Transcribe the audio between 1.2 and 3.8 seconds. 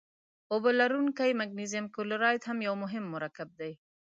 مګنیزیم کلورایډ هم یو مهم مرکب دی.